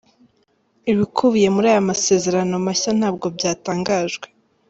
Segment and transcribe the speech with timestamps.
[0.91, 4.27] Ibikubiye muri aya masezerano mashya ntabwo byatangajwe.